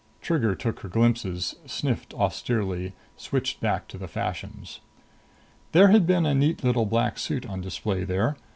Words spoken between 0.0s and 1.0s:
Trigger took her